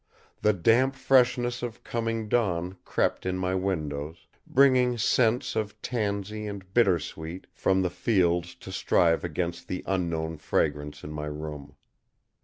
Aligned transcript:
The 0.41 0.51
damp 0.51 0.95
freshness 0.95 1.61
of 1.61 1.83
coming 1.83 2.27
dawn 2.27 2.75
crept 2.85 3.23
in 3.23 3.37
my 3.37 3.53
windows, 3.53 4.25
bringing 4.47 4.97
scents 4.97 5.55
of 5.55 5.79
tansy 5.83 6.47
and 6.47 6.65
bitter 6.73 6.97
sweet 6.97 7.45
from 7.53 7.83
the 7.83 7.91
fields 7.91 8.55
to 8.55 8.71
strive 8.71 9.23
against 9.23 9.67
the 9.67 9.83
unknown 9.85 10.39
fragrance 10.39 11.03
in 11.03 11.11
my 11.11 11.27
room. 11.27 11.75